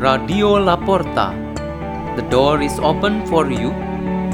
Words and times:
Radio 0.00 0.56
La 0.56 0.76
Porta. 0.76 1.36
The 2.16 2.22
door 2.30 2.62
is 2.62 2.78
open 2.78 3.26
for 3.26 3.50
you 3.52 3.68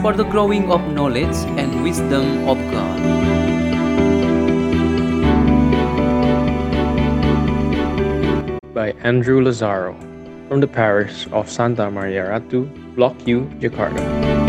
for 0.00 0.12
the 0.12 0.22
growing 0.22 0.70
of 0.70 0.80
knowledge 0.94 1.34
and 1.58 1.82
wisdom 1.82 2.46
of 2.48 2.56
God. 2.70 3.02
by 8.72 8.92
Andrew 9.02 9.42
Lazaro 9.42 9.96
from 10.46 10.60
the 10.60 10.68
parish 10.68 11.26
of 11.32 11.50
Santa 11.50 11.90
Maria 11.90 12.26
Ratu, 12.30 12.68
Blok 12.94 13.18
Q, 13.18 13.50
Jakarta. 13.58 14.45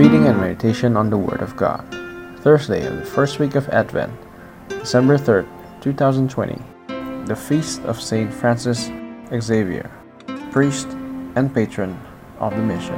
Reading 0.00 0.28
and 0.28 0.40
meditation 0.40 0.96
on 0.96 1.10
the 1.10 1.18
Word 1.18 1.42
of 1.42 1.54
God. 1.60 1.84
Thursday 2.40 2.86
of 2.86 2.96
the 2.96 3.04
first 3.04 3.38
week 3.38 3.54
of 3.54 3.68
Advent, 3.68 4.10
December 4.70 5.18
3rd, 5.18 5.46
2020. 5.82 6.56
The 7.26 7.36
Feast 7.36 7.82
of 7.82 8.00
Saint 8.00 8.32
Francis 8.32 8.88
Xavier, 9.28 9.90
priest 10.52 10.88
and 11.36 11.52
patron 11.52 12.00
of 12.38 12.56
the 12.56 12.62
mission. 12.62 12.96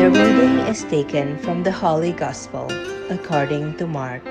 The 0.00 0.08
reading 0.08 0.56
is 0.72 0.84
taken 0.84 1.36
from 1.44 1.62
the 1.62 1.72
Holy 1.72 2.12
Gospel 2.12 2.64
according 3.12 3.76
to 3.76 3.86
Mark. 3.86 4.24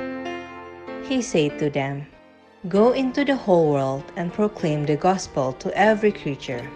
He 1.06 1.22
said 1.22 1.60
to 1.60 1.70
them, 1.70 2.08
Go 2.66 2.92
into 2.92 3.24
the 3.24 3.36
whole 3.36 3.70
world 3.70 4.04
and 4.16 4.34
proclaim 4.34 4.84
the 4.84 4.98
gospel 4.98 5.54
to 5.62 5.70
every 5.78 6.12
creature. 6.12 6.68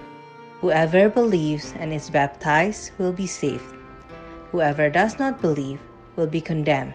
Whoever 0.62 1.10
believes 1.10 1.74
and 1.74 1.92
is 1.92 2.08
baptized 2.08 2.92
will 3.00 3.12
be 3.12 3.26
saved. 3.26 3.66
Whoever 4.52 4.92
does 4.92 5.18
not 5.18 5.42
believe 5.42 5.80
will 6.16 6.28
be 6.28 6.40
condemned. 6.40 6.94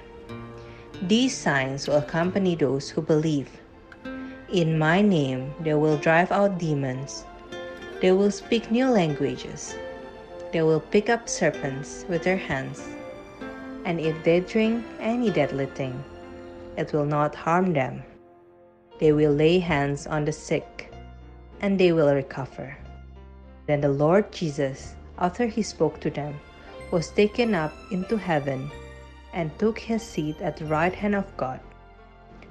These 1.03 1.37
signs 1.37 1.89
will 1.89 1.97
accompany 1.97 2.55
those 2.55 2.89
who 2.89 3.03
believe. 3.03 3.51
In 4.53 4.79
my 4.79 5.03
name 5.03 5.53
they 5.61 5.75
will 5.75 5.99
drive 5.99 6.31
out 6.31 6.57
demons. 6.57 7.25
They 8.01 8.13
will 8.13 8.31
speak 8.31 8.71
new 8.71 8.87
languages. 8.87 9.75
They 10.53 10.63
will 10.63 10.81
pick 10.81 11.11
up 11.11 11.29
serpents 11.29 12.07
with 12.09 12.23
their 12.23 12.39
hands. 12.39 12.87
And 13.85 13.99
if 13.99 14.15
they 14.23 14.39
drink 14.41 14.87
any 15.01 15.31
deadly 15.31 15.67
thing, 15.67 16.05
it 16.77 16.93
will 16.93 17.05
not 17.05 17.35
harm 17.35 17.73
them. 17.73 18.05
They 18.99 19.13
will 19.13 19.33
lay 19.33 19.59
hands 19.59 20.07
on 20.07 20.25
the 20.25 20.33
sick, 20.33 20.93
and 21.61 21.79
they 21.79 21.93
will 21.93 22.15
recover. 22.15 22.77
Then 23.67 23.81
the 23.81 23.91
Lord 23.91 24.33
Jesus, 24.33 24.95
after 25.19 25.47
he 25.47 25.63
spoke 25.63 26.01
to 26.01 26.11
them, 26.11 26.39
was 26.91 27.11
taken 27.11 27.55
up 27.55 27.73
into 27.91 28.17
heaven 28.17 28.71
and 29.33 29.57
took 29.59 29.79
his 29.79 30.03
seat 30.03 30.41
at 30.41 30.57
the 30.57 30.65
right 30.65 30.95
hand 30.95 31.15
of 31.15 31.37
God. 31.37 31.61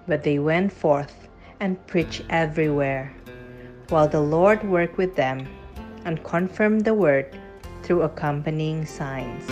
But 0.08 0.24
they 0.24 0.40
went 0.40 0.72
forth 0.72 1.28
and 1.60 1.82
preached 1.88 2.24
everywhere, 2.30 3.14
while 3.90 4.08
the 4.08 4.22
Lord 4.22 4.64
worked 4.64 4.98
with 4.98 5.16
them 5.16 5.48
and 6.06 6.24
confirmed 6.24 6.86
the 6.86 6.94
word 6.94 7.38
through 7.82 8.04
accompanying 8.04 8.86
signs. 8.86 9.48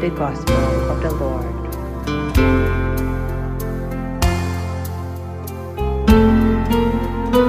The 0.00 0.10
Gospel 0.10 0.56
of 0.90 1.02
the 1.02 1.14
Lord. 1.14 2.83
The 7.34 7.40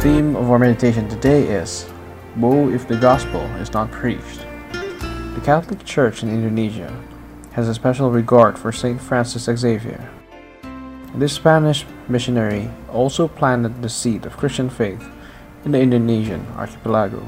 theme 0.00 0.34
of 0.34 0.50
our 0.50 0.58
meditation 0.58 1.08
today 1.08 1.46
is 1.46 1.88
Woe 2.36 2.68
if 2.70 2.88
the 2.88 2.96
gospel 2.96 3.42
is 3.60 3.72
not 3.72 3.92
preached. 3.92 4.40
The 4.72 5.42
Catholic 5.44 5.84
Church 5.84 6.24
in 6.24 6.30
Indonesia 6.30 6.92
has 7.52 7.68
a 7.68 7.74
special 7.74 8.10
regard 8.10 8.58
for 8.58 8.72
Saint 8.72 9.00
Francis 9.00 9.44
Xavier. 9.44 10.10
This 11.14 11.34
Spanish 11.34 11.86
missionary 12.08 12.68
also 12.92 13.28
planted 13.28 13.82
the 13.82 13.88
seed 13.88 14.26
of 14.26 14.36
Christian 14.36 14.68
faith 14.68 15.08
in 15.64 15.70
the 15.70 15.80
Indonesian 15.80 16.44
archipelago. 16.56 17.24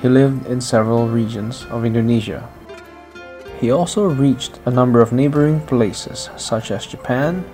He 0.00 0.08
lived 0.08 0.46
in 0.46 0.60
several 0.60 1.08
regions 1.08 1.66
of 1.70 1.84
Indonesia. 1.84 2.48
He 3.60 3.72
also 3.72 4.06
reached 4.06 4.60
a 4.64 4.70
number 4.70 5.00
of 5.00 5.12
neighboring 5.12 5.60
places 5.66 6.30
such 6.36 6.70
as 6.70 6.86
Japan, 6.86 7.44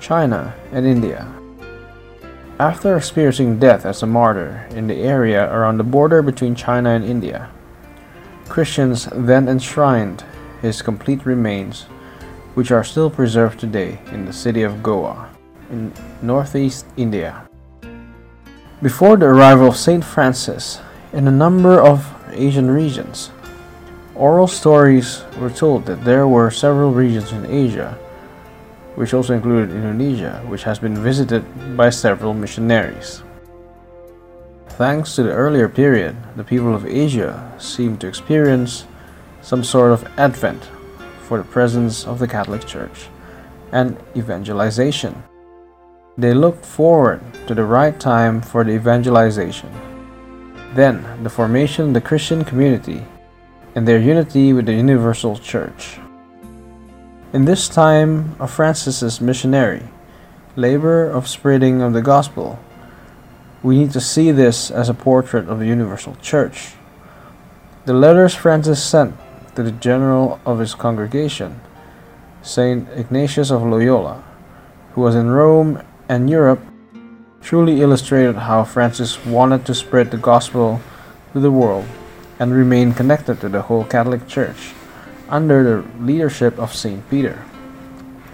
China, 0.00 0.54
and 0.72 0.86
India. 0.86 1.28
After 2.58 2.96
experiencing 2.96 3.58
death 3.58 3.84
as 3.84 4.02
a 4.02 4.06
martyr 4.06 4.66
in 4.70 4.86
the 4.86 4.96
area 4.96 5.52
around 5.52 5.76
the 5.76 5.84
border 5.84 6.22
between 6.22 6.54
China 6.54 6.90
and 6.90 7.04
India, 7.04 7.50
Christians 8.48 9.08
then 9.12 9.48
enshrined 9.48 10.24
his 10.62 10.80
complete 10.80 11.26
remains, 11.26 11.82
which 12.54 12.70
are 12.70 12.84
still 12.84 13.10
preserved 13.10 13.60
today 13.60 13.98
in 14.12 14.24
the 14.24 14.32
city 14.32 14.62
of 14.62 14.82
Goa, 14.82 15.28
in 15.68 15.92
northeast 16.22 16.86
India. 16.96 17.44
Before 18.80 19.16
the 19.16 19.26
arrival 19.26 19.68
of 19.68 19.76
Saint 19.76 20.04
Francis 20.04 20.80
in 21.14 21.28
a 21.28 21.30
number 21.30 21.80
of 21.80 22.04
Asian 22.32 22.70
regions, 22.70 23.30
oral 24.14 24.46
stories 24.46 25.24
were 25.38 25.50
told 25.50 25.86
that 25.86 26.04
there 26.04 26.28
were 26.28 26.50
several 26.50 26.92
regions 26.92 27.32
in 27.32 27.46
Asia 27.46 27.96
which 28.94 29.12
also 29.12 29.34
included 29.34 29.74
Indonesia, 29.74 30.42
which 30.46 30.62
has 30.62 30.78
been 30.78 30.96
visited 30.96 31.42
by 31.76 31.90
several 31.90 32.32
missionaries. 32.32 33.22
Thanks 34.78 35.14
to 35.16 35.22
the 35.22 35.32
earlier 35.32 35.68
period, 35.68 36.16
the 36.36 36.44
people 36.44 36.74
of 36.74 36.86
Asia 36.86 37.52
seemed 37.58 38.00
to 38.00 38.06
experience 38.06 38.86
some 39.42 39.64
sort 39.64 39.92
of 39.92 40.06
advent 40.18 40.68
for 41.22 41.38
the 41.38 41.44
presence 41.44 42.06
of 42.06 42.18
the 42.18 42.28
Catholic 42.28 42.66
Church 42.66 43.08
and 43.72 43.96
evangelization. 44.16 45.22
They 46.16 46.34
looked 46.34 46.64
forward 46.64 47.20
to 47.46 47.54
the 47.54 47.64
right 47.64 47.98
time 47.98 48.40
for 48.40 48.62
the 48.62 48.72
evangelization. 48.72 49.70
Then, 50.74 51.22
the 51.22 51.30
formation 51.30 51.86
of 51.86 51.94
the 51.94 52.00
Christian 52.00 52.44
community 52.44 53.04
and 53.76 53.86
their 53.86 54.00
unity 54.00 54.52
with 54.52 54.66
the 54.66 54.74
universal 54.74 55.38
church. 55.38 56.00
In 57.32 57.44
this 57.44 57.68
time 57.68 58.34
of 58.40 58.50
Francis's 58.50 59.20
missionary 59.20 59.84
labor 60.56 61.08
of 61.08 61.28
spreading 61.28 61.80
of 61.80 61.92
the 61.92 62.02
gospel, 62.02 62.58
we 63.62 63.78
need 63.78 63.92
to 63.92 64.00
see 64.00 64.32
this 64.32 64.68
as 64.68 64.88
a 64.88 64.94
portrait 64.94 65.48
of 65.48 65.60
the 65.60 65.66
universal 65.66 66.16
church. 66.16 66.72
The 67.84 67.94
letters 67.94 68.34
Francis 68.34 68.82
sent 68.82 69.14
to 69.54 69.62
the 69.62 69.70
general 69.70 70.40
of 70.44 70.58
his 70.58 70.74
congregation, 70.74 71.60
Saint 72.42 72.88
Ignatius 72.90 73.52
of 73.52 73.62
Loyola, 73.62 74.24
who 74.94 75.02
was 75.02 75.14
in 75.14 75.30
Rome 75.30 75.80
and 76.08 76.28
Europe, 76.28 76.60
truly 77.44 77.82
illustrated 77.82 78.36
how 78.36 78.64
Francis 78.64 79.22
wanted 79.26 79.66
to 79.66 79.74
spread 79.74 80.10
the 80.10 80.16
gospel 80.16 80.80
to 81.34 81.40
the 81.40 81.50
world 81.50 81.84
and 82.38 82.54
remain 82.54 82.94
connected 82.94 83.38
to 83.38 83.50
the 83.50 83.60
whole 83.60 83.84
Catholic 83.84 84.26
Church 84.26 84.72
under 85.28 85.62
the 85.62 86.02
leadership 86.02 86.58
of 86.58 86.74
St. 86.74 87.06
Peter, 87.10 87.44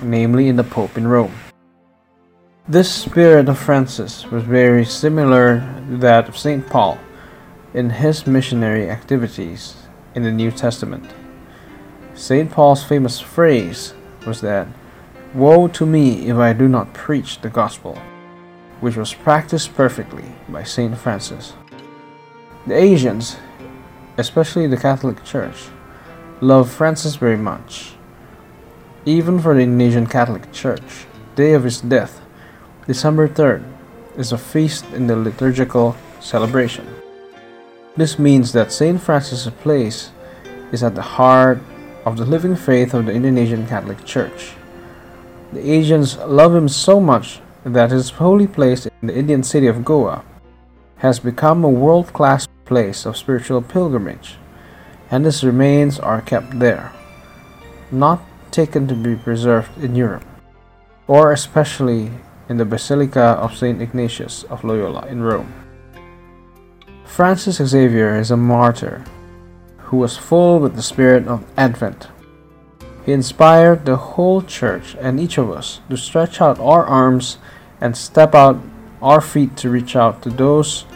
namely 0.01 0.47
in 0.47 0.55
the 0.55 0.63
Pope 0.63 0.97
in 0.97 1.09
Rome. 1.09 1.35
This 2.69 2.91
spirit 2.91 3.49
of 3.49 3.59
Francis 3.59 4.31
was 4.31 4.45
very 4.45 4.85
similar 4.85 5.59
to 5.89 5.97
that 5.97 6.29
of 6.29 6.39
St. 6.39 6.65
Paul 6.69 6.97
in 7.75 7.91
his 7.91 8.29
missionary 8.29 8.89
activities 8.89 9.89
in 10.15 10.23
the 10.23 10.31
New 10.31 10.53
Testament. 10.53 11.11
St. 12.15 12.49
Paul's 12.49 12.85
famous 12.85 13.19
phrase 13.19 13.93
was 14.25 14.41
that, 14.41 14.69
Woe 15.35 15.67
to 15.67 15.85
me 15.85 16.29
if 16.29 16.37
I 16.37 16.53
do 16.53 16.69
not 16.69 16.95
preach 16.95 17.41
the 17.41 17.49
gospel, 17.49 18.01
which 18.81 18.97
was 18.97 19.15
practiced 19.15 19.75
perfectly 19.75 20.25
by 20.49 20.65
St. 20.65 20.97
Francis. 20.97 21.53
The 22.67 22.75
Asians, 22.75 23.37
especially 24.17 24.67
the 24.67 24.77
Catholic 24.77 25.25
Church, 25.25 25.69
love 26.41 26.71
Francis 26.71 27.17
very 27.17 27.37
much. 27.37 27.93
Even 29.05 29.39
for 29.39 29.55
the 29.55 29.61
Indonesian 29.61 30.07
Catholic 30.07 30.53
Church, 30.53 31.07
day 31.37 31.53
of 31.53 31.65
his 31.65 31.81
death, 31.81 32.21
December 32.87 33.29
3rd, 33.29 33.65
is 34.17 34.33
a 34.33 34.39
feast 34.39 34.85
in 34.93 35.07
the 35.07 35.17
liturgical 35.17 35.97
celebration. 36.21 36.87
This 37.97 38.19
means 38.19 38.53
that 38.53 38.73
St. 38.73 39.01
Francis' 39.01 39.49
place 39.63 40.11
is 40.73 40.83
at 40.83 40.95
the 40.95 41.03
heart 41.03 41.61
of 42.05 42.17
the 42.17 42.25
living 42.25 42.57
faith 42.57 42.95
of 42.95 43.07
the 43.07 43.13
Indonesian 43.13 43.67
Catholic 43.67 44.05
Church. 44.05 44.53
The 45.53 45.69
Asians 45.71 46.17
love 46.19 46.55
him 46.55 46.69
so 46.69 47.01
much 47.01 47.41
that 47.65 47.91
his 47.91 48.11
holy 48.11 48.47
place 48.47 48.87
in 48.87 49.07
the 49.09 49.17
Indian 49.17 49.43
city 49.43 49.67
of 49.67 49.85
Goa 49.85 50.25
has 50.97 51.19
become 51.19 51.65
a 51.65 51.69
world 51.69 52.13
class 52.13 52.47
place 52.65 53.07
of 53.07 53.17
spiritual 53.17 53.63
pilgrimage, 53.63 54.37
and 55.11 55.25
his 55.25 55.43
remains 55.43 55.99
are 55.99 56.21
kept 56.21 56.59
there, 56.59 56.93
not 57.91 58.23
taken 58.51 58.87
to 58.87 58.95
be 58.95 59.17
preserved 59.17 59.77
in 59.83 59.95
Europe, 59.95 60.25
or 61.07 61.33
especially 61.33 62.11
in 62.49 62.57
the 62.57 62.65
Basilica 62.65 63.39
of 63.41 63.57
St. 63.57 63.81
Ignatius 63.81 64.45
of 64.45 64.65
Loyola 64.65 65.07
in 65.07 65.23
Rome. 65.23 65.53
Francis 67.05 67.57
Xavier 67.57 68.17
is 68.17 68.31
a 68.31 68.37
martyr 68.37 69.05
who 69.79 69.97
was 69.97 70.17
full 70.17 70.61
with 70.61 70.77
the 70.77 70.83
spirit 70.83 71.27
of 71.27 71.45
Advent. 71.57 72.09
He 73.11 73.15
inspired 73.15 73.87
the 73.87 73.97
whole 73.97 74.41
church 74.41 74.95
and 75.01 75.19
each 75.19 75.37
of 75.37 75.51
us 75.51 75.81
to 75.91 75.97
stretch 75.97 76.41
out 76.41 76.61
our 76.61 76.87
arms 76.87 77.39
and 77.81 77.97
step 77.97 78.37
out 78.37 78.63
our 79.03 79.21
feet 79.21 79.57
to 79.57 79.69
reach 79.69 79.97
out 79.97 80.23
to 80.23 80.31
those 80.31 80.87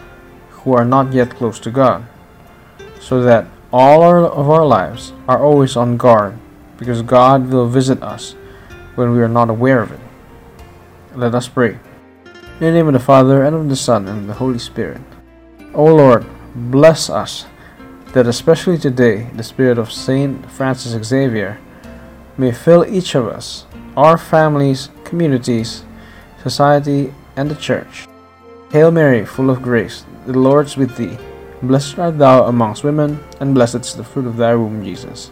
who 0.63 0.75
are 0.75 0.85
not 0.85 1.13
yet 1.13 1.35
close 1.35 1.59
to 1.59 1.73
God, 1.73 2.07
so 3.01 3.21
that 3.25 3.49
all 3.73 4.03
our, 4.03 4.25
of 4.25 4.49
our 4.49 4.65
lives 4.65 5.13
are 5.27 5.43
always 5.43 5.75
on 5.75 5.97
guard 5.97 6.39
because 6.79 7.03
God 7.03 7.51
will 7.51 7.67
visit 7.67 8.01
us 8.01 8.37
when 8.95 9.11
we 9.11 9.21
are 9.21 9.27
not 9.27 9.51
aware 9.51 9.83
of 9.83 9.91
it. 9.91 10.01
Let 11.17 11.35
us 11.35 11.49
pray. 11.49 11.81
In 12.23 12.61
the 12.61 12.71
name 12.71 12.87
of 12.87 12.93
the 12.93 13.01
Father, 13.01 13.43
and 13.43 13.57
of 13.57 13.69
the 13.69 13.75
Son, 13.75 14.07
and 14.07 14.21
of 14.21 14.27
the 14.29 14.35
Holy 14.35 14.61
Spirit. 14.61 15.01
O 15.75 15.87
Lord, 15.87 16.25
bless 16.55 17.11
us, 17.11 17.47
that 18.13 18.29
especially 18.29 18.79
today 18.79 19.31
the 19.35 19.43
Spirit 19.43 19.79
of 19.79 19.91
Saint 19.91 20.49
Francis 20.49 20.93
Xavier 21.05 21.59
may 22.37 22.53
fill 22.53 22.85
each 22.85 23.15
of 23.15 23.27
us, 23.27 23.67
our 23.97 24.19
families, 24.19 24.91
communities, 25.05 25.85
society, 26.43 27.15
and 27.37 27.51
the 27.51 27.55
Church. 27.55 28.07
Hail 28.73 28.91
Mary, 28.91 29.25
full 29.25 29.51
of 29.51 29.63
grace, 29.63 30.05
the 30.27 30.39
Lord 30.39 30.67
is 30.67 30.77
with 30.77 30.97
thee. 30.97 31.19
Blessed 31.63 31.99
art 31.99 32.19
thou 32.19 32.45
amongst 32.45 32.85
women, 32.85 33.23
and 33.41 33.55
blessed 33.55 33.77
is 33.87 33.95
the 33.95 34.05
fruit 34.05 34.27
of 34.27 34.37
thy 34.37 34.55
womb, 34.55 34.85
Jesus. 34.85 35.31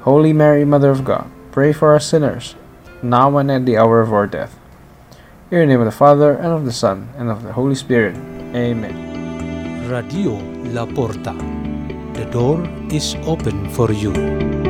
Holy 0.00 0.32
Mary, 0.32 0.64
Mother 0.64 0.90
of 0.90 1.04
God, 1.04 1.30
pray 1.52 1.72
for 1.72 1.94
us 1.94 2.06
sinners, 2.06 2.54
now 3.02 3.36
and 3.36 3.50
at 3.50 3.66
the 3.66 3.76
hour 3.76 4.00
of 4.00 4.12
our 4.12 4.26
death. 4.26 4.58
In 5.50 5.60
the 5.60 5.66
name 5.66 5.80
of 5.80 5.86
the 5.86 5.92
Father, 5.92 6.32
and 6.32 6.46
of 6.46 6.64
the 6.64 6.72
Son, 6.72 7.08
and 7.16 7.30
of 7.30 7.42
the 7.42 7.52
Holy 7.52 7.74
Spirit. 7.74 8.16
Amen. 8.54 9.88
Radio 9.88 10.36
La 10.72 10.84
Porta. 10.84 11.32
The 12.14 12.28
door 12.30 12.68
is 12.90 13.14
open 13.26 13.70
for 13.70 13.92
you. 13.92 14.67